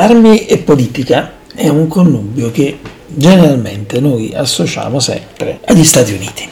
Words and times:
Armi 0.00 0.46
e 0.46 0.56
politica 0.56 1.32
è 1.54 1.68
un 1.68 1.86
connubio 1.86 2.50
che 2.50 2.78
generalmente 3.06 4.00
noi 4.00 4.32
associamo 4.34 4.98
sempre 4.98 5.60
agli 5.66 5.84
Stati 5.84 6.14
Uniti. 6.14 6.48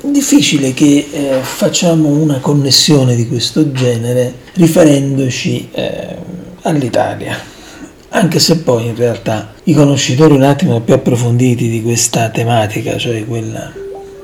Difficile 0.00 0.72
che 0.72 1.06
eh, 1.10 1.40
facciamo 1.42 2.08
una 2.08 2.38
connessione 2.38 3.14
di 3.14 3.28
questo 3.28 3.70
genere 3.70 4.32
riferendoci 4.54 5.68
eh, 5.72 6.16
all'Italia, 6.62 7.38
anche 8.08 8.38
se 8.38 8.60
poi 8.60 8.86
in 8.86 8.96
realtà 8.96 9.52
i 9.64 9.74
conoscitori 9.74 10.32
un 10.32 10.44
attimo 10.44 10.80
più 10.80 10.94
approfonditi 10.94 11.68
di 11.68 11.82
questa 11.82 12.30
tematica, 12.30 12.96
cioè 12.96 13.26
quella 13.26 13.70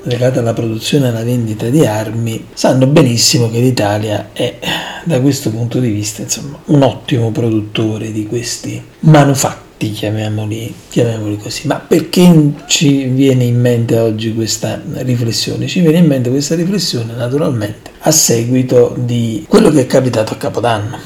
legata 0.05 0.41
alla 0.41 0.52
produzione 0.52 1.06
e 1.06 1.09
alla 1.09 1.24
vendita 1.24 1.69
di 1.69 1.84
armi, 1.87 2.47
sanno 2.52 2.87
benissimo 2.87 3.51
che 3.51 3.60
l'Italia 3.60 4.30
è 4.33 4.59
da 5.05 5.20
questo 5.20 5.51
punto 5.51 5.79
di 5.79 5.91
vista 5.91 6.23
insomma, 6.23 6.59
un 6.66 6.83
ottimo 6.83 7.30
produttore 7.30 8.12
di 8.12 8.27
questi 8.27 8.83
manufatti, 9.01 9.91
chiamiamoli, 9.91 10.74
chiamiamoli 10.88 11.37
così. 11.37 11.66
Ma 11.66 11.77
perché 11.77 12.52
ci 12.66 13.05
viene 13.05 13.45
in 13.45 13.60
mente 13.60 13.98
oggi 13.98 14.34
questa 14.34 14.80
riflessione? 14.98 15.66
Ci 15.66 15.80
viene 15.80 15.98
in 15.98 16.07
mente 16.07 16.30
questa 16.30 16.55
riflessione 16.55 17.15
naturalmente 17.15 17.91
a 18.01 18.10
seguito 18.10 18.95
di 18.98 19.45
quello 19.48 19.71
che 19.71 19.82
è 19.82 19.87
capitato 19.87 20.32
a 20.32 20.37
Capodanno. 20.37 20.98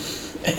Eh, 0.42 0.54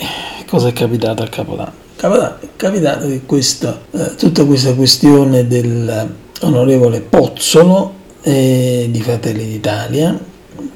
cosa 0.47 0.69
è 0.69 0.73
capitato 0.73 1.23
a 1.23 1.27
Capodanno? 1.27 1.85
Capodanno 1.95 2.37
è 2.41 2.47
capitato 2.55 3.07
che 3.07 3.21
questa, 3.25 3.81
eh, 3.91 4.15
tutta 4.15 4.45
questa 4.45 4.73
questione 4.73 5.47
dell'onorevole 5.47 7.01
Pozzolo 7.01 7.96
eh, 8.27 8.87
di 8.91 9.01
Fratelli 9.01 9.45
d'Italia 9.45 10.19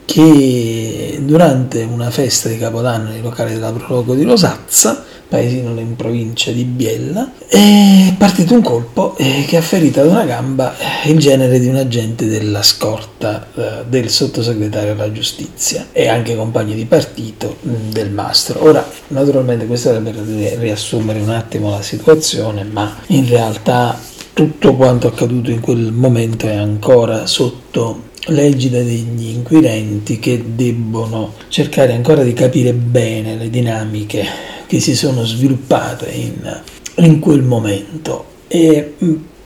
che 0.05 1.19
durante 1.21 1.83
una 1.83 2.09
festa 2.09 2.47
di 2.49 2.57
Capodanno 2.57 3.09
nei 3.09 3.21
locali 3.21 3.53
della 3.53 3.71
Prologo 3.71 4.13
di 4.13 4.23
Rosazza, 4.23 5.03
paesino 5.27 5.77
in 5.79 5.95
provincia 5.95 6.51
di 6.51 6.63
Biella, 6.65 7.31
è 7.47 8.13
partito 8.17 8.53
un 8.53 8.61
colpo 8.61 9.15
eh, 9.17 9.45
che 9.47 9.57
ha 9.57 9.61
ferito 9.61 10.01
ad 10.01 10.07
una 10.07 10.25
gamba 10.25 10.75
il 11.05 11.17
genere 11.17 11.59
di 11.59 11.67
un 11.67 11.77
agente 11.77 12.27
della 12.27 12.61
scorta 12.61 13.47
eh, 13.55 13.85
del 13.87 14.09
sottosegretario 14.09 14.91
alla 14.91 15.11
giustizia 15.11 15.87
e 15.91 16.09
anche 16.09 16.35
compagni 16.35 16.75
di 16.75 16.85
partito 16.85 17.57
mm, 17.65 17.91
del 17.91 18.11
mastro. 18.11 18.63
Ora, 18.65 18.85
naturalmente 19.09 19.65
questo 19.65 19.89
era 19.89 19.99
per 19.99 20.15
riassumere 20.15 21.19
un 21.19 21.29
attimo 21.29 21.69
la 21.69 21.81
situazione, 21.81 22.63
ma 22.63 22.97
in 23.07 23.27
realtà 23.27 23.97
tutto 24.33 24.75
quanto 24.75 25.07
accaduto 25.07 25.51
in 25.51 25.59
quel 25.59 25.91
momento 25.91 26.47
è 26.47 26.55
ancora 26.55 27.25
sotto 27.25 28.09
l'egida 28.27 28.81
degli 28.81 29.29
inquirenti 29.29 30.19
che 30.19 30.43
debbono 30.55 31.33
cercare 31.47 31.93
ancora 31.93 32.23
di 32.23 32.33
capire 32.33 32.73
bene 32.73 33.35
le 33.35 33.49
dinamiche 33.49 34.25
che 34.67 34.79
si 34.79 34.95
sono 34.95 35.25
sviluppate 35.25 36.09
in, 36.11 36.61
in 36.95 37.19
quel 37.19 37.41
momento. 37.41 38.25
E, 38.47 38.95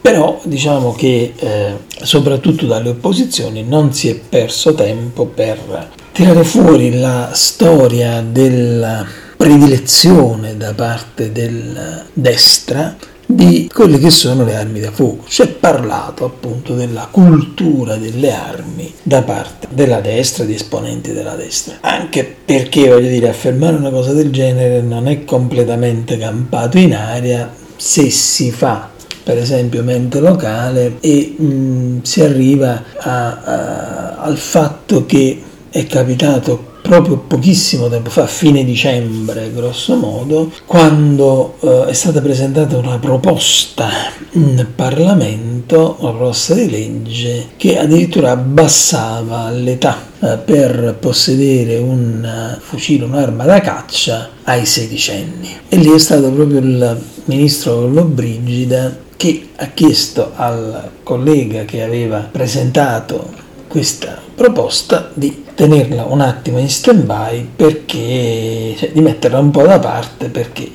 però 0.01 0.39
diciamo 0.43 0.93
che 0.93 1.33
eh, 1.35 1.73
soprattutto 2.03 2.65
dalle 2.65 2.89
opposizioni 2.89 3.63
non 3.63 3.93
si 3.93 4.09
è 4.09 4.15
perso 4.15 4.75
tempo 4.75 5.25
per 5.25 5.89
tirare 6.11 6.43
fuori 6.43 6.93
la 6.93 7.31
storia 7.33 8.21
della 8.21 9.05
predilezione 9.35 10.57
da 10.57 10.73
parte 10.73 11.31
della 11.31 12.05
destra 12.13 12.95
di 13.25 13.69
quelle 13.73 13.97
che 13.97 14.09
sono 14.09 14.43
le 14.43 14.55
armi 14.55 14.79
da 14.79 14.91
fuoco. 14.91 15.25
Si 15.27 15.41
è 15.41 15.47
parlato 15.47 16.25
appunto 16.25 16.75
della 16.75 17.07
cultura 17.09 17.95
delle 17.95 18.31
armi 18.31 18.93
da 19.01 19.21
parte 19.23 19.67
della 19.71 20.01
destra, 20.01 20.45
di 20.45 20.53
esponenti 20.53 21.11
della 21.11 21.35
destra. 21.35 21.77
Anche 21.81 22.35
perché, 22.45 22.89
voglio 22.89 23.09
dire, 23.09 23.29
affermare 23.29 23.75
una 23.75 23.89
cosa 23.89 24.13
del 24.13 24.31
genere 24.31 24.81
non 24.81 25.07
è 25.07 25.23
completamente 25.25 26.17
campato 26.17 26.77
in 26.77 26.93
aria 26.93 27.51
se 27.75 28.09
si 28.09 28.51
fa 28.51 28.91
per 29.23 29.39
esempio 29.39 29.81
mente 29.81 30.19
locale 30.19 30.97
e 30.99 31.33
mh, 31.35 32.03
si 32.03 32.21
arriva 32.21 32.83
a, 32.95 33.41
a, 33.41 34.15
al 34.17 34.37
fatto 34.37 35.07
che 35.07 35.41
è 35.71 35.87
capitato 35.87 36.73
proprio 36.85 37.17
pochissimo 37.17 37.89
tempo 37.89 38.11
fa, 38.11 38.23
a 38.23 38.27
fine 38.27 38.63
dicembre 38.63 39.51
grosso 39.51 39.95
modo, 39.95 40.51
quando 40.67 41.55
eh, 41.59 41.85
è 41.87 41.93
stata 41.93 42.21
presentata 42.21 42.77
una 42.77 42.99
proposta 42.99 43.89
in 44.33 44.67
Parlamento, 44.75 45.95
una 45.99 46.11
proposta 46.11 46.53
di 46.53 46.69
legge 46.69 47.47
che 47.57 47.79
addirittura 47.79 48.31
abbassava 48.31 49.49
l'età 49.49 49.97
eh, 50.19 50.37
per 50.37 50.95
possedere 50.99 51.77
un 51.77 52.55
uh, 52.55 52.59
fucile, 52.61 53.05
un'arma 53.05 53.45
da 53.45 53.61
caccia 53.61 54.29
ai 54.43 54.67
sedicenni. 54.67 55.57
E 55.67 55.77
lì 55.77 55.89
è 55.89 55.97
stato 55.97 56.29
proprio 56.29 56.59
il 56.59 57.01
ministro 57.25 57.81
Lollobrigida 57.81 58.95
che 59.17 59.47
ha 59.55 59.67
chiesto 59.73 60.33
al 60.35 60.91
collega 61.01 61.65
che 61.65 61.81
aveva 61.81 62.27
presentato 62.31 63.33
questa 63.67 64.21
proposta 64.35 65.09
di 65.15 65.44
tenerla 65.55 66.03
un 66.03 66.21
attimo 66.21 66.59
in 66.59 66.69
stand 66.69 67.05
by 67.05 67.47
perché 67.55 68.75
cioè, 68.77 68.91
di 68.91 69.01
metterla 69.01 69.39
un 69.39 69.51
po' 69.51 69.63
da 69.63 69.79
parte 69.79 70.27
perché 70.27 70.69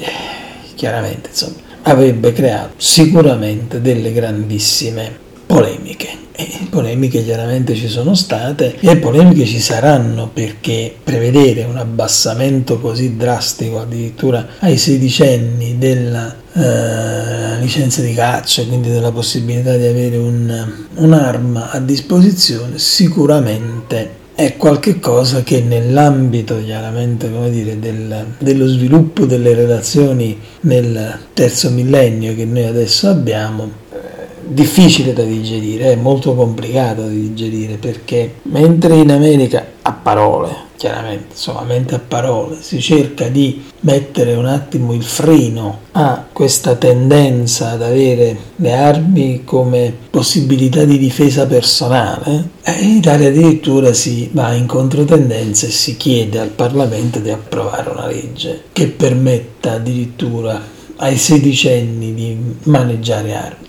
chiaramente 0.74 1.28
insomma 1.28 1.68
avrebbe 1.82 2.32
creato 2.32 2.72
sicuramente 2.76 3.80
delle 3.80 4.12
grandissime 4.12 5.28
polemiche. 5.46 6.18
E 6.32 6.68
polemiche 6.70 7.22
chiaramente 7.22 7.74
ci 7.74 7.88
sono 7.88 8.14
state 8.14 8.76
e 8.80 8.96
polemiche 8.96 9.44
ci 9.44 9.60
saranno 9.60 10.30
perché 10.32 10.94
prevedere 11.02 11.64
un 11.64 11.76
abbassamento 11.76 12.80
così 12.80 13.16
drastico 13.16 13.80
addirittura 13.80 14.46
ai 14.60 14.78
sedicenni 14.78 15.76
della 15.76 16.34
eh, 16.54 17.60
licenza 17.60 18.00
di 18.00 18.14
caccia, 18.14 18.64
quindi 18.64 18.88
della 18.88 19.10
possibilità 19.10 19.76
di 19.76 19.86
avere 19.86 20.16
un, 20.16 20.72
un'arma 20.94 21.72
a 21.72 21.80
disposizione, 21.80 22.78
sicuramente 22.78 24.19
è 24.40 24.56
qualcosa 24.56 25.42
che 25.42 25.60
nell'ambito 25.60 26.64
chiaramente 26.64 27.30
come 27.30 27.50
dire, 27.50 27.78
del, 27.78 28.24
dello 28.38 28.66
sviluppo 28.66 29.26
delle 29.26 29.52
relazioni 29.52 30.38
nel 30.60 31.18
terzo 31.34 31.70
millennio 31.70 32.34
che 32.34 32.46
noi 32.46 32.64
adesso 32.64 33.10
abbiamo 33.10 33.70
eh, 33.92 33.98
difficile 34.46 35.12
da 35.12 35.24
digerire, 35.24 35.92
è 35.92 35.96
molto 35.96 36.34
complicato 36.34 37.02
da 37.02 37.08
digerire 37.08 37.74
perché 37.74 38.36
mentre 38.44 38.94
in 38.94 39.10
America 39.10 39.62
a 39.82 39.92
parole 39.92 40.68
chiaramente 40.80 41.34
solamente 41.34 41.94
a 41.94 41.98
parole, 41.98 42.56
si 42.58 42.80
cerca 42.80 43.28
di 43.28 43.64
mettere 43.80 44.32
un 44.32 44.46
attimo 44.46 44.94
il 44.94 45.02
freno 45.02 45.80
a 45.92 46.24
questa 46.32 46.74
tendenza 46.74 47.72
ad 47.72 47.82
avere 47.82 48.34
le 48.56 48.72
armi 48.72 49.42
come 49.44 49.92
possibilità 50.08 50.84
di 50.84 50.96
difesa 50.96 51.46
personale, 51.46 52.52
e 52.62 52.72
in 52.80 52.96
Italia 52.96 53.28
addirittura 53.28 53.92
si 53.92 54.30
va 54.32 54.54
in 54.54 54.64
controtendenza 54.64 55.66
e 55.66 55.70
si 55.70 55.98
chiede 55.98 56.38
al 56.38 56.48
Parlamento 56.48 57.18
di 57.18 57.28
approvare 57.28 57.90
una 57.90 58.06
legge 58.06 58.62
che 58.72 58.86
permetta 58.86 59.72
addirittura 59.72 60.58
ai 60.96 61.18
sedicenni 61.18 62.14
di 62.14 62.38
maneggiare 62.62 63.34
armi. 63.34 63.68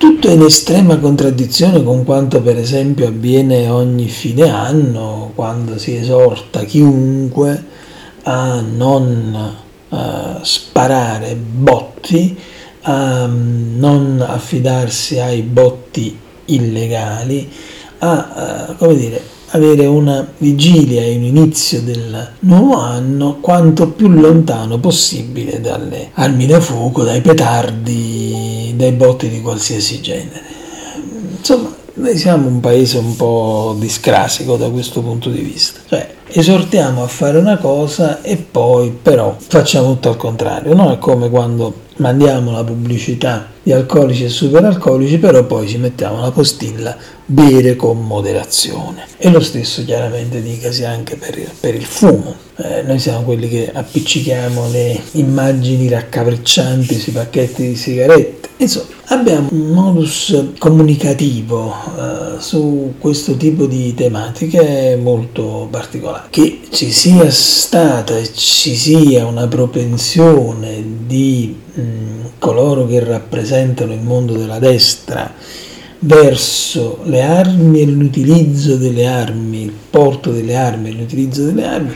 Tutto 0.00 0.30
in 0.30 0.40
estrema 0.42 0.96
contraddizione 0.96 1.82
con 1.82 2.04
quanto 2.04 2.40
per 2.40 2.56
esempio 2.56 3.06
avviene 3.06 3.68
ogni 3.68 4.08
fine 4.08 4.48
anno 4.48 5.29
quando 5.40 5.78
si 5.78 5.96
esorta 5.96 6.64
chiunque 6.64 7.64
a 8.24 8.60
non 8.60 9.56
uh, 9.88 9.96
sparare 10.42 11.34
botti, 11.34 12.38
a 12.82 13.24
um, 13.24 13.72
non 13.78 14.20
affidarsi 14.20 15.18
ai 15.18 15.40
botti 15.40 16.14
illegali, 16.44 17.50
a 18.00 18.76
uh, 18.78 18.94
dire, 18.94 19.22
avere 19.52 19.86
una 19.86 20.30
vigilia 20.36 21.00
e 21.00 21.16
un 21.16 21.22
inizio 21.22 21.80
del 21.80 22.32
nuovo 22.40 22.76
anno 22.76 23.38
quanto 23.40 23.88
più 23.88 24.08
lontano 24.08 24.78
possibile 24.78 25.58
dalle 25.62 26.10
armi 26.12 26.44
da 26.44 26.60
fuoco, 26.60 27.02
dai 27.02 27.22
petardi, 27.22 28.74
dai 28.76 28.92
botti 28.92 29.30
di 29.30 29.40
qualsiasi 29.40 30.02
genere. 30.02 30.42
Insomma, 31.38 31.79
noi 31.94 32.16
siamo 32.16 32.46
un 32.46 32.60
paese 32.60 32.98
un 32.98 33.16
po' 33.16 33.76
discrasico 33.78 34.56
da 34.56 34.68
questo 34.70 35.00
punto 35.00 35.30
di 35.30 35.40
vista. 35.40 35.80
Cioè, 35.86 36.14
esortiamo 36.28 37.02
a 37.02 37.06
fare 37.08 37.38
una 37.38 37.58
cosa 37.58 38.22
e 38.22 38.36
poi 38.36 38.90
però 38.90 39.34
facciamo 39.38 39.92
tutto 39.92 40.10
al 40.10 40.16
contrario. 40.16 40.74
Non 40.74 40.92
è 40.92 40.98
come 40.98 41.28
quando 41.28 41.88
mandiamo 41.96 42.52
la 42.52 42.64
pubblicità 42.64 43.46
di 43.70 43.72
alcolici 43.72 44.24
e 44.24 44.28
superalcolici, 44.28 45.18
però 45.18 45.44
poi 45.44 45.68
ci 45.68 45.78
mettiamo 45.78 46.20
la 46.20 46.32
postilla 46.32 46.96
bere 47.24 47.76
con 47.76 48.04
moderazione. 48.04 49.06
E 49.16 49.30
lo 49.30 49.40
stesso 49.40 49.84
chiaramente 49.84 50.42
dicasi 50.42 50.84
anche 50.84 51.14
per 51.16 51.38
per 51.60 51.74
il 51.76 51.84
fumo. 51.84 52.34
Eh, 52.56 52.82
noi 52.82 52.98
siamo 52.98 53.22
quelli 53.22 53.48
che 53.48 53.70
appiccichiamo 53.72 54.68
le 54.70 55.00
immagini 55.12 55.88
raccapriccianti 55.88 56.98
sui 56.98 57.12
pacchetti 57.12 57.68
di 57.68 57.76
sigarette. 57.76 58.48
Insomma, 58.56 58.88
abbiamo 59.06 59.48
un 59.52 59.68
modus 59.68 60.48
comunicativo 60.58 61.72
eh, 61.96 62.40
su 62.40 62.94
questo 62.98 63.36
tipo 63.36 63.66
di 63.66 63.94
tematiche 63.94 64.98
molto 65.00 65.68
particolare. 65.70 66.26
Che 66.30 66.62
ci 66.70 66.90
sia 66.90 67.30
stata 67.30 68.18
e 68.18 68.30
ci 68.34 68.74
sia 68.74 69.24
una 69.24 69.46
propensione 69.46 70.84
di 71.06 71.56
mh, 71.72 72.19
coloro 72.40 72.86
che 72.86 72.98
rappresentano 73.04 73.92
il 73.92 74.00
mondo 74.00 74.32
della 74.32 74.58
destra 74.58 75.32
verso 76.00 77.00
le 77.04 77.22
armi 77.22 77.82
e 77.82 77.86
l'utilizzo 77.86 78.76
delle 78.76 79.06
armi, 79.06 79.64
il 79.64 79.72
porto 79.90 80.32
delle 80.32 80.56
armi 80.56 80.88
e 80.88 80.92
l'utilizzo 80.92 81.44
delle 81.44 81.66
armi, 81.66 81.94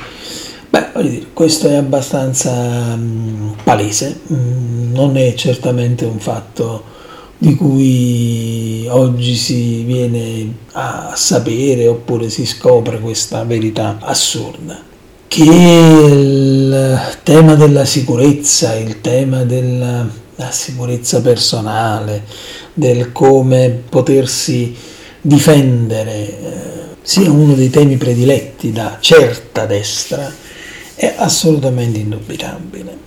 beh, 0.69 0.91
voglio 0.93 1.09
dire, 1.09 1.27
questo 1.33 1.69
è 1.69 1.75
abbastanza 1.75 2.95
mh, 2.95 3.57
palese, 3.65 4.21
mh, 4.27 4.93
non 4.93 5.17
è 5.17 5.35
certamente 5.35 6.05
un 6.05 6.19
fatto 6.19 6.93
di 7.39 7.55
cui 7.57 8.87
oggi 8.89 9.35
si 9.35 9.83
viene 9.83 10.55
a 10.73 11.13
sapere 11.17 11.89
oppure 11.89 12.29
si 12.29 12.47
scopre 12.47 13.01
questa 13.01 13.43
verità 13.45 13.97
assurda. 14.01 14.79
Che 15.27 15.43
il 15.43 16.99
tema 17.23 17.55
della 17.55 17.85
sicurezza, 17.85 18.75
il 18.77 19.01
tema 19.01 19.43
della 19.43 20.07
sicurezza 20.51 21.21
personale, 21.21 22.25
del 22.73 23.13
come 23.13 23.83
potersi 23.89 24.75
difendere, 25.21 26.13
eh, 26.13 26.63
sia 27.03 27.31
uno 27.31 27.55
dei 27.55 27.71
temi 27.71 27.97
prediletti 27.97 28.73
da 28.73 28.99
certa 29.01 29.67
destra, 29.67 30.33
è 30.95 31.15
assolutamente 31.17 31.99
indubitabile. 31.99 33.03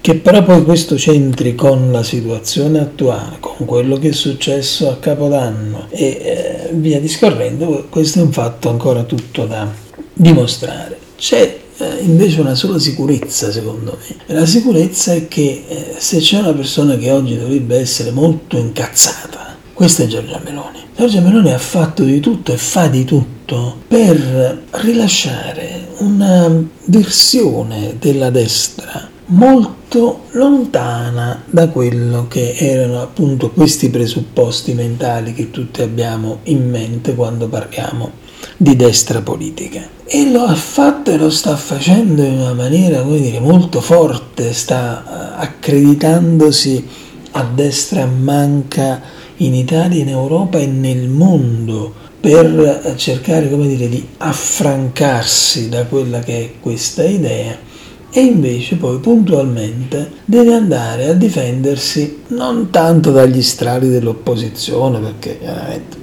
Che 0.00 0.14
però 0.14 0.42
poi 0.42 0.64
questo 0.64 0.94
c'entri 0.94 1.54
con 1.54 1.92
la 1.92 2.02
situazione 2.02 2.80
attuale, 2.80 3.36
con 3.40 3.66
quello 3.66 3.98
che 3.98 4.08
è 4.08 4.12
successo 4.12 4.88
a 4.88 4.96
Capodanno 4.96 5.88
e 5.90 6.04
eh, 6.06 6.68
via 6.72 6.98
discorrendo, 6.98 7.86
questo 7.90 8.20
è 8.20 8.22
un 8.22 8.32
fatto 8.32 8.70
ancora 8.70 9.02
tutto 9.02 9.44
da 9.44 9.70
dimostrare. 10.14 10.96
C'è 11.16 11.58
eh, 11.78 11.98
invece 12.02 12.40
una 12.40 12.54
sola 12.54 12.78
sicurezza 12.78 13.50
secondo 13.50 13.96
me. 13.98 14.34
La 14.34 14.46
sicurezza 14.46 15.12
è 15.12 15.28
che 15.28 15.64
eh, 15.66 15.94
se 15.98 16.18
c'è 16.18 16.38
una 16.38 16.52
persona 16.52 16.96
che 16.96 17.10
oggi 17.10 17.38
dovrebbe 17.38 17.78
essere 17.78 18.10
molto 18.10 18.56
incazzata, 18.56 19.56
questa 19.72 20.02
è 20.02 20.06
Giorgia 20.06 20.40
Meloni. 20.44 20.78
Giorgia 20.96 21.20
Meloni 21.20 21.52
ha 21.52 21.58
fatto 21.58 22.02
di 22.02 22.18
tutto 22.20 22.52
e 22.52 22.56
fa 22.56 22.88
di 22.88 23.04
tutto 23.04 23.76
per 23.86 24.64
rilasciare 24.70 25.88
una 25.98 26.52
versione 26.86 27.96
della 27.98 28.30
destra 28.30 29.08
molto 29.30 30.24
lontana 30.32 31.42
da 31.46 31.68
quello 31.68 32.26
che 32.28 32.54
erano 32.56 33.02
appunto 33.02 33.50
questi 33.50 33.90
presupposti 33.90 34.72
mentali 34.72 35.34
che 35.34 35.50
tutti 35.50 35.82
abbiamo 35.82 36.40
in 36.44 36.68
mente 36.68 37.14
quando 37.14 37.48
parliamo 37.48 38.17
di 38.56 38.76
destra 38.76 39.20
politica. 39.20 39.96
E 40.04 40.30
lo 40.30 40.42
ha 40.42 40.54
fatto 40.54 41.10
e 41.10 41.16
lo 41.16 41.30
sta 41.30 41.56
facendo 41.56 42.22
in 42.22 42.38
una 42.38 42.54
maniera, 42.54 43.02
dire, 43.02 43.40
molto 43.40 43.80
forte, 43.80 44.52
sta 44.52 45.04
eh, 45.04 45.42
accreditandosi 45.42 46.86
a 47.32 47.46
destra 47.54 48.06
manca 48.06 49.02
in 49.36 49.54
Italia, 49.54 50.02
in 50.02 50.08
Europa 50.08 50.58
e 50.58 50.66
nel 50.66 51.08
mondo 51.08 51.94
per 52.20 52.94
cercare, 52.96 53.48
come 53.48 53.68
dire, 53.68 53.88
di 53.88 54.04
affrancarsi 54.18 55.68
da 55.68 55.84
quella 55.84 56.18
che 56.20 56.38
è 56.38 56.50
questa 56.60 57.04
idea 57.04 57.66
e 58.10 58.20
invece 58.20 58.76
poi 58.76 58.98
puntualmente 58.98 60.10
deve 60.24 60.54
andare 60.54 61.08
a 61.08 61.12
difendersi 61.12 62.22
non 62.28 62.70
tanto 62.70 63.12
dagli 63.12 63.42
strali 63.42 63.88
dell'opposizione, 63.88 64.98
perché 64.98 65.38
chiaramente 65.38 65.96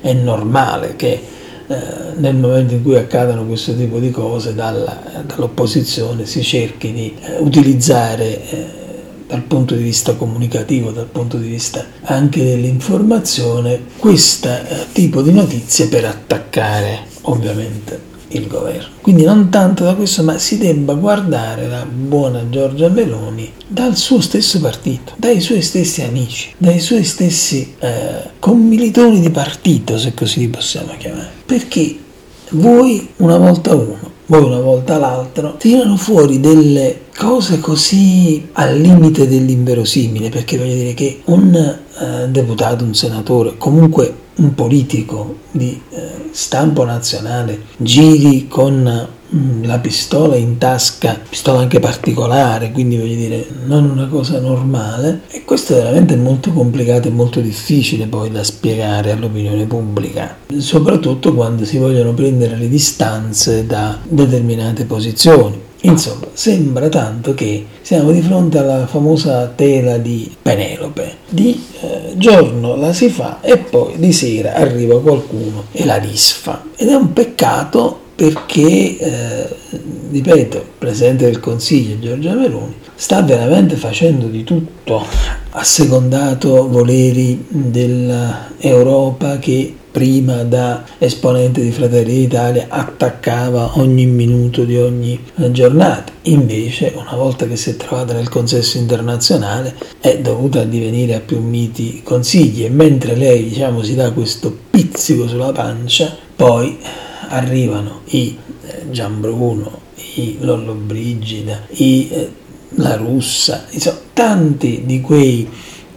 è 0.00 0.12
normale 0.14 0.96
che 0.96 1.12
eh, 1.12 1.20
nel 2.16 2.36
momento 2.36 2.74
in 2.74 2.82
cui 2.82 2.96
accadano 2.96 3.44
questo 3.44 3.74
tipo 3.74 3.98
di 3.98 4.10
cose 4.10 4.54
dalla, 4.54 5.24
dall'opposizione 5.26 6.24
si 6.26 6.42
cerchi 6.42 6.92
di 6.92 7.14
eh, 7.20 7.38
utilizzare 7.38 8.50
eh, 8.50 8.66
dal 9.26 9.42
punto 9.42 9.74
di 9.74 9.82
vista 9.82 10.14
comunicativo, 10.14 10.90
dal 10.90 11.06
punto 11.06 11.36
di 11.36 11.48
vista 11.48 11.84
anche 12.02 12.44
dell'informazione, 12.44 13.80
questo 13.98 14.48
eh, 14.48 14.86
tipo 14.92 15.22
di 15.22 15.32
notizie 15.32 15.88
per 15.88 16.04
attaccare 16.04 17.14
ovviamente 17.26 18.14
il 18.28 18.46
governo. 18.46 18.96
Quindi 19.00 19.24
non 19.24 19.50
tanto 19.50 19.84
da 19.84 19.94
questo, 19.94 20.22
ma 20.22 20.38
si 20.38 20.58
debba 20.58 20.94
guardare 20.94 21.68
la 21.68 21.84
buona 21.84 22.48
Giorgia 22.48 22.88
Meloni 22.88 23.52
dal 23.66 23.96
suo 23.96 24.20
stesso 24.20 24.60
partito, 24.60 25.14
dai 25.16 25.40
suoi 25.40 25.62
stessi 25.62 26.02
amici, 26.02 26.52
dai 26.56 26.80
suoi 26.80 27.04
stessi 27.04 27.74
eh, 27.78 28.30
commilitoni 28.38 29.20
di 29.20 29.30
partito, 29.30 29.98
se 29.98 30.14
così 30.14 30.40
li 30.40 30.48
possiamo 30.48 30.92
chiamare. 30.98 31.30
Perché 31.44 31.98
voi 32.50 33.08
una 33.16 33.38
volta 33.38 33.74
uno, 33.74 34.12
voi 34.26 34.42
una 34.42 34.60
volta 34.60 34.98
l'altro, 34.98 35.56
tirano 35.56 35.96
fuori 35.96 36.40
delle 36.40 37.02
cose 37.16 37.60
così 37.60 38.48
al 38.52 38.78
limite 38.78 39.28
dell'inverosimile, 39.28 40.28
perché 40.28 40.58
voglio 40.58 40.74
dire 40.74 40.94
che 40.94 41.20
un 41.26 41.54
eh, 41.54 42.28
deputato, 42.28 42.84
un 42.84 42.94
senatore, 42.94 43.56
comunque 43.56 44.24
un 44.36 44.54
politico 44.54 45.36
di 45.50 45.80
eh, 45.90 46.28
stampo 46.32 46.84
nazionale 46.84 47.60
giri 47.78 48.48
con 48.48 49.08
la 49.62 49.78
pistola 49.78 50.36
in 50.36 50.58
tasca, 50.58 51.20
pistola 51.28 51.60
anche 51.60 51.80
particolare, 51.80 52.70
quindi 52.70 52.96
voglio 52.96 53.14
dire 53.14 53.46
non 53.64 53.90
una 53.90 54.06
cosa 54.06 54.40
normale, 54.40 55.22
e 55.28 55.44
questo 55.44 55.74
è 55.74 55.76
veramente 55.76 56.16
molto 56.16 56.52
complicato 56.52 57.08
e 57.08 57.12
molto 57.12 57.40
difficile 57.40 58.06
poi 58.06 58.30
da 58.30 58.44
spiegare 58.44 59.12
all'opinione 59.12 59.64
pubblica, 59.64 60.36
soprattutto 60.58 61.34
quando 61.34 61.64
si 61.64 61.78
vogliono 61.78 62.12
prendere 62.14 62.56
le 62.56 62.68
distanze 62.68 63.66
da 63.66 63.98
determinate 64.02 64.84
posizioni. 64.84 65.64
Insomma, 65.82 66.26
sembra 66.32 66.88
tanto 66.88 67.34
che 67.34 67.64
siamo 67.82 68.10
di 68.10 68.20
fronte 68.20 68.58
alla 68.58 68.86
famosa 68.86 69.46
tela 69.54 69.98
di 69.98 70.34
Penelope. 70.40 71.18
Di 71.28 71.64
eh, 71.80 72.14
giorno 72.16 72.74
la 72.74 72.92
si 72.92 73.08
fa 73.08 73.40
e 73.40 73.58
poi 73.58 73.96
di 73.98 74.12
sera 74.12 74.54
arriva 74.54 75.00
qualcuno 75.00 75.64
e 75.70 75.84
la 75.84 75.98
disfa. 75.98 76.64
Ed 76.74 76.88
è 76.88 76.94
un 76.94 77.12
peccato 77.12 78.00
perché, 78.16 78.98
eh, 78.98 79.48
ripeto, 80.10 80.56
il 80.56 80.62
Presidente 80.78 81.26
del 81.26 81.38
Consiglio 81.38 81.98
Giorgia 81.98 82.32
Meloni 82.32 82.74
sta 82.94 83.20
veramente 83.20 83.76
facendo 83.76 84.26
di 84.26 84.42
tutto, 84.42 85.04
ha 85.50 85.62
secondato 85.62 86.66
voleri 86.66 87.44
dell'Europa 87.46 89.38
che 89.38 89.74
prima 89.96 90.42
da 90.44 90.84
esponente 90.98 91.62
di 91.62 91.70
Fratelli 91.70 92.14
d'Italia 92.14 92.66
attaccava 92.68 93.78
ogni 93.78 94.06
minuto 94.06 94.64
di 94.64 94.76
ogni 94.78 95.18
giornata. 95.50 96.12
Invece, 96.22 96.92
una 96.94 97.16
volta 97.16 97.46
che 97.46 97.56
si 97.56 97.70
è 97.70 97.76
trovata 97.76 98.14
nel 98.14 98.28
consesso 98.28 98.78
internazionale, 98.78 99.74
è 100.00 100.18
dovuta 100.18 100.64
divenire 100.64 101.14
a 101.14 101.20
più 101.20 101.40
miti 101.40 102.00
consigli 102.02 102.64
e 102.64 102.70
mentre 102.70 103.14
lei 103.14 103.44
diciamo, 103.48 103.82
si 103.82 103.94
dà 103.94 104.10
questo 104.12 104.54
pizzico 104.70 105.28
sulla 105.28 105.52
pancia, 105.52 106.14
poi 106.34 106.78
arrivano 107.28 108.00
i 108.06 108.36
eh, 108.62 108.90
Gianbruno, 108.90 109.80
i 110.14 110.36
Lollobrigida, 110.40 111.66
i 111.70 112.08
eh, 112.10 112.30
La 112.76 112.96
Russa, 112.96 113.66
insomma 113.70 114.00
tanti 114.12 114.82
di 114.84 115.00
quei 115.00 115.48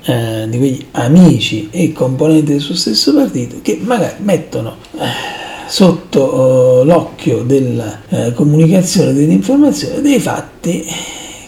eh, 0.04 0.48
di 0.50 0.58
quegli 0.58 0.86
amici 0.92 1.68
e 1.72 1.92
componenti 1.92 2.54
del 2.54 2.62
suo 2.62 2.76
stesso 2.76 3.14
partito 3.14 3.58
che 3.62 3.80
magari 3.82 4.16
mettono 4.24 4.78
eh, 4.94 5.68
sotto 5.68 6.82
eh, 6.82 6.86
l'occhio 6.86 7.44
della 7.44 8.00
comunicazione 8.34 9.14
dell'informazione 9.14 10.02
dei 10.02 10.20
fatti 10.20 10.86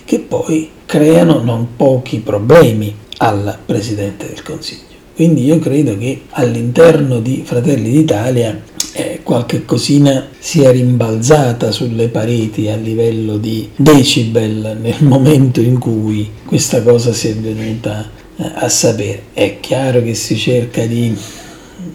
che 0.06 0.20
poi 0.20 0.70
creano 0.86 1.42
non 1.42 1.76
pochi 1.78 2.20
problemi 2.20 2.94
al 3.18 3.58
Presidente 3.66 4.28
del 4.28 4.44
Consiglio. 4.44 4.92
Quindi 5.16 5.46
io 5.46 5.58
credo 5.60 5.98
che 5.98 6.24
all'interno 6.32 7.20
di 7.20 7.44
Fratelli 7.46 7.90
d'Italia 7.92 8.60
qualche 9.32 9.64
cosina 9.64 10.28
sia 10.40 10.72
rimbalzata 10.72 11.72
sulle 11.72 12.10
pareti 12.10 12.68
a 12.68 12.76
livello 12.76 13.38
di 13.38 13.70
decibel 13.78 14.78
nel 14.78 15.02
momento 15.08 15.62
in 15.62 15.80
cui 15.80 16.30
questa 16.44 16.84
cosa 16.84 17.14
si 17.14 17.30
è 17.30 17.36
venuta 17.36 18.10
a 18.36 18.68
sapere. 18.68 19.22
È 19.32 19.62
chiaro 19.62 20.04
che 20.04 20.16
si 20.16 20.36
cerca 20.36 20.86
di 20.86 21.18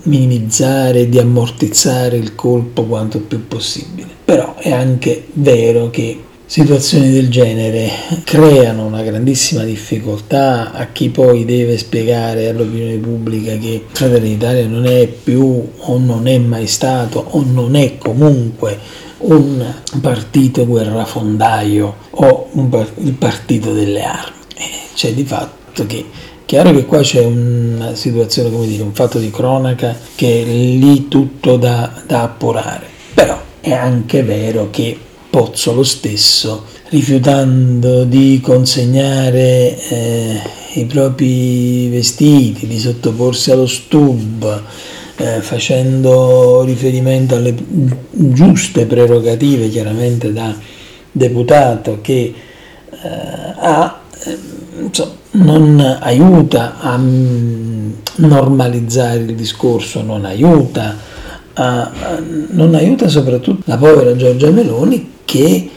minimizzare, 0.04 1.10
di 1.10 1.18
ammortizzare 1.18 2.16
il 2.16 2.34
colpo 2.34 2.84
quanto 2.84 3.20
più 3.20 3.46
possibile, 3.46 4.08
però 4.24 4.54
è 4.56 4.72
anche 4.72 5.26
vero 5.34 5.90
che 5.90 6.18
situazioni 6.48 7.10
del 7.10 7.28
genere 7.28 7.90
creano 8.22 8.86
una 8.86 9.02
grandissima 9.02 9.64
difficoltà 9.64 10.72
a 10.72 10.86
chi 10.92 11.08
poi 11.08 11.44
deve 11.44 11.76
spiegare 11.76 12.48
all'opinione 12.48 12.96
pubblica 12.98 13.56
che 13.56 13.84
Fratelli 13.90 14.28
d'Italia 14.28 14.66
non 14.68 14.86
è 14.86 15.08
più 15.08 15.68
o 15.76 15.98
non 15.98 16.28
è 16.28 16.38
mai 16.38 16.68
stato 16.68 17.24
o 17.30 17.42
non 17.44 17.74
è 17.74 17.98
comunque 17.98 18.78
un 19.18 19.74
partito 20.00 20.64
guerrafondaio 20.66 21.96
o 22.10 22.48
part- 22.70 23.00
il 23.02 23.14
partito 23.14 23.72
delle 23.72 24.04
armi. 24.04 24.34
C'è 24.94 25.12
di 25.12 25.24
fatto 25.24 25.84
che 25.86 26.04
Chiaro 26.46 26.70
che 26.70 26.86
qua 26.86 27.00
c'è 27.00 27.24
una 27.24 27.96
situazione, 27.96 28.52
come 28.52 28.68
dire, 28.68 28.84
un 28.84 28.94
fatto 28.94 29.18
di 29.18 29.32
cronaca 29.32 29.96
che 30.14 30.42
è 30.42 30.44
lì 30.44 31.08
tutto 31.08 31.56
da, 31.56 31.90
da 32.06 32.22
appurare, 32.22 32.86
però 33.12 33.36
è 33.60 33.72
anche 33.72 34.22
vero 34.22 34.68
che 34.70 34.96
Pozzo 35.36 35.74
lo 35.74 35.82
stesso 35.82 36.64
rifiutando 36.88 38.04
di 38.04 38.40
consegnare 38.42 39.78
eh, 39.90 40.40
i 40.76 40.86
propri 40.86 41.90
vestiti, 41.90 42.66
di 42.66 42.78
sottoporsi 42.78 43.50
allo 43.50 43.66
stub, 43.66 44.62
eh, 45.16 45.42
facendo 45.42 46.62
riferimento 46.62 47.34
alle 47.34 47.54
giuste 48.12 48.86
prerogative 48.86 49.68
chiaramente 49.68 50.32
da 50.32 50.56
deputato 51.12 51.98
che 52.00 52.32
eh, 52.90 53.08
ha, 53.58 54.00
eh, 54.24 54.38
insomma, 54.80 55.12
non 55.32 55.98
aiuta 56.00 56.78
a 56.80 56.96
mm, 56.96 57.92
normalizzare 58.14 59.18
il 59.18 59.34
discorso, 59.34 60.00
non 60.00 60.24
aiuta, 60.24 60.96
a, 61.58 61.82
a, 61.82 62.22
non 62.50 62.74
aiuta 62.74 63.08
soprattutto 63.08 63.62
la 63.66 63.76
povera 63.76 64.14
Giorgia 64.16 64.50
Meloni 64.50 65.12
che 65.24 65.44
eh, 65.44 65.70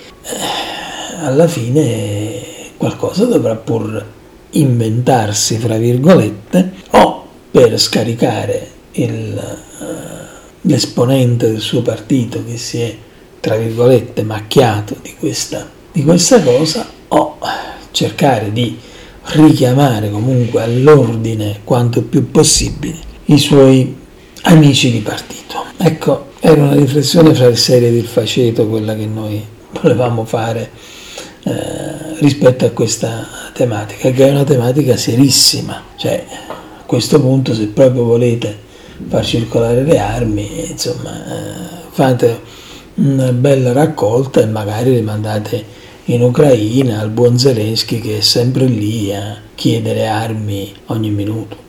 alla 1.22 1.48
fine 1.48 2.42
qualcosa 2.78 3.26
dovrà 3.26 3.56
pur 3.56 4.06
inventarsi, 4.52 5.58
fra 5.58 5.78
virgolette, 5.78 6.72
o 6.92 7.26
per 7.52 7.78
scaricare 7.80 8.68
il, 8.94 9.58
uh, 9.80 9.86
l'esponente 10.62 11.52
del 11.52 11.60
suo 11.60 11.82
partito 11.82 12.44
che 12.46 12.58
si 12.58 12.80
è, 12.80 12.96
tra 13.40 13.58
virgolette, 13.58 14.24
macchiato 14.24 14.96
di 15.02 15.14
questa, 15.20 15.70
di 15.92 16.04
questa 16.04 16.42
cosa, 16.42 16.88
o 17.10 17.38
cercare 17.92 18.52
di 18.52 18.78
richiamare 19.32 20.10
comunque 20.10 20.64
all'ordine 20.64 21.60
quanto 21.64 22.02
più 22.02 22.32
possibile 22.32 22.98
i 23.26 23.38
suoi 23.38 23.96
amici 24.44 24.92
di 24.92 25.00
partito. 25.00 25.39
Ecco, 25.82 26.32
era 26.42 26.62
una 26.62 26.74
riflessione 26.74 27.34
fra 27.34 27.48
le 27.48 27.56
serie 27.56 27.90
del 27.90 28.06
faceto, 28.06 28.68
quella 28.68 28.94
che 28.96 29.06
noi 29.06 29.42
volevamo 29.82 30.26
fare 30.26 30.72
eh, 31.44 32.20
rispetto 32.20 32.66
a 32.66 32.72
questa 32.72 33.26
tematica, 33.54 34.12
che 34.12 34.28
è 34.28 34.32
una 34.32 34.44
tematica 34.44 34.98
serissima. 34.98 35.82
Cioè, 35.96 36.26
a 36.50 36.84
questo 36.86 37.22
punto, 37.22 37.54
se 37.54 37.68
proprio 37.68 38.04
volete 38.04 38.58
far 39.08 39.24
circolare 39.24 39.84
le 39.84 40.00
armi, 40.00 40.70
insomma, 40.70 41.12
eh, 41.12 41.88
fate 41.92 42.42
una 42.96 43.32
bella 43.32 43.72
raccolta 43.72 44.42
e 44.42 44.48
magari 44.48 44.94
le 44.94 45.02
mandate 45.02 45.64
in 46.06 46.24
Ucraina 46.24 47.00
al 47.00 47.10
buon 47.10 47.40
Zelensky 47.40 48.02
che 48.02 48.18
è 48.18 48.22
sempre 48.22 48.66
lì 48.66 49.16
a 49.16 49.38
chiedere 49.56 50.08
armi 50.08 50.74
ogni 50.88 51.10
minuto. 51.10 51.69